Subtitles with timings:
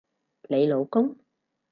[0.49, 1.15] 你老公？